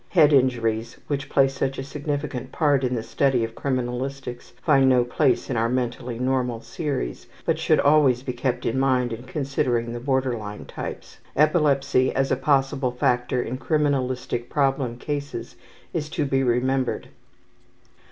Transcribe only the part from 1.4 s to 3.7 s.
such a significant part in the study of